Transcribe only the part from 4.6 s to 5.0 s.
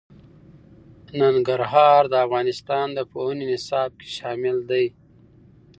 دي.